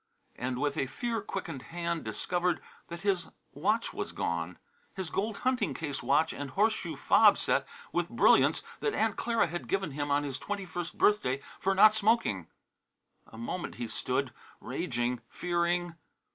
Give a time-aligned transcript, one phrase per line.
[0.35, 4.57] and with a fear quickened hand discovered that his watch was gone,
[4.95, 9.67] his gold hunting case watch and horseshoe fob set with brilliants, that Aunt Clara had
[9.67, 12.47] given him on his twenty first birthday for not smoking!
[13.27, 15.93] A moment he stood, raging, fearing.